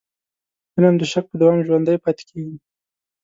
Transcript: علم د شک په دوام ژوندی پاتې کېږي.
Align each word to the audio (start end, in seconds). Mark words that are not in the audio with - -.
علم 0.75 0.95
د 0.99 1.03
شک 1.11 1.25
په 1.29 1.35
دوام 1.41 1.59
ژوندی 1.67 1.97
پاتې 2.03 2.23
کېږي. 2.29 2.57